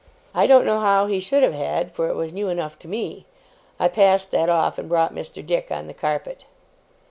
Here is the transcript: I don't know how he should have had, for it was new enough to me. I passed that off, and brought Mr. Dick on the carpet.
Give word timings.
I 0.33 0.47
don't 0.47 0.65
know 0.65 0.79
how 0.79 1.05
he 1.05 1.19
should 1.19 1.43
have 1.43 1.53
had, 1.53 1.91
for 1.91 2.09
it 2.09 2.15
was 2.15 2.33
new 2.33 2.49
enough 2.49 2.79
to 2.79 2.87
me. 2.87 3.27
I 3.79 3.87
passed 3.87 4.31
that 4.31 4.49
off, 4.49 4.79
and 4.79 4.89
brought 4.89 5.13
Mr. 5.13 5.45
Dick 5.45 5.69
on 5.71 5.85
the 5.85 5.93
carpet. 5.93 6.43